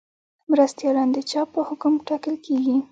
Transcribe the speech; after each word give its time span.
مرستیالان 0.51 1.09
د 1.13 1.17
چا 1.31 1.41
په 1.53 1.59
حکم 1.67 1.93
ټاکل 2.07 2.35
کیږي؟ 2.45 2.75